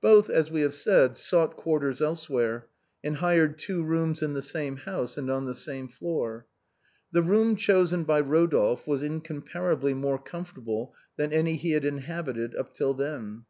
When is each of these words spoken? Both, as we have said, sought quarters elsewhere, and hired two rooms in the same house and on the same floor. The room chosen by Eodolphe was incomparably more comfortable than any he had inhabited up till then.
Both, 0.00 0.30
as 0.30 0.48
we 0.48 0.60
have 0.60 0.74
said, 0.76 1.16
sought 1.16 1.56
quarters 1.56 2.00
elsewhere, 2.00 2.68
and 3.02 3.16
hired 3.16 3.58
two 3.58 3.82
rooms 3.82 4.22
in 4.22 4.32
the 4.32 4.40
same 4.40 4.76
house 4.76 5.18
and 5.18 5.28
on 5.28 5.44
the 5.46 5.56
same 5.56 5.88
floor. 5.88 6.46
The 7.10 7.22
room 7.22 7.56
chosen 7.56 8.04
by 8.04 8.22
Eodolphe 8.22 8.86
was 8.86 9.02
incomparably 9.02 9.92
more 9.92 10.20
comfortable 10.22 10.94
than 11.16 11.32
any 11.32 11.56
he 11.56 11.72
had 11.72 11.84
inhabited 11.84 12.54
up 12.54 12.74
till 12.74 12.94
then. 12.94 13.44